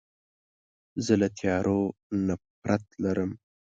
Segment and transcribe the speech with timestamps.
[1.05, 1.79] زه له تیارو
[2.27, 3.31] نفرت لرم.